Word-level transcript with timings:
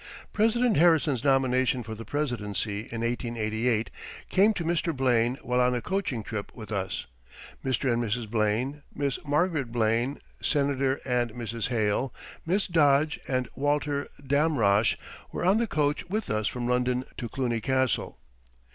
President 0.33 0.77
Harrison's 0.77 1.23
nomination 1.23 1.83
for 1.83 1.93
the 1.93 2.05
presidency 2.05 2.87
in 2.91 3.01
1888 3.01 3.91
came 4.29 4.51
to 4.55 4.63
Mr. 4.63 4.97
Blaine 4.97 5.35
while 5.43 5.61
on 5.61 5.75
a 5.75 5.79
coaching 5.83 6.23
trip 6.23 6.51
with 6.55 6.71
us. 6.71 7.05
Mr. 7.63 7.93
and 7.93 8.01
Mrs. 8.03 8.27
Blaine, 8.27 8.81
Miss 8.95 9.19
Margaret 9.23 9.71
Blaine, 9.71 10.19
Senator 10.41 10.99
and 11.05 11.29
Mrs. 11.33 11.67
Hale, 11.67 12.11
Miss 12.47 12.65
Dodge, 12.65 13.19
and 13.27 13.47
Walter 13.53 14.07
Damrosch 14.25 14.95
were 15.31 15.45
on 15.45 15.59
the 15.59 15.67
coach 15.67 16.03
with 16.09 16.31
us 16.31 16.47
from 16.47 16.67
London 16.67 17.05
to 17.19 17.29
Cluny 17.29 17.61
Castle. 17.61 18.17